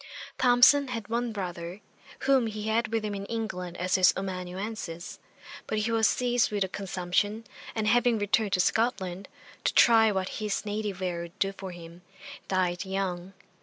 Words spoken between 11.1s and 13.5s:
would do for him, died young.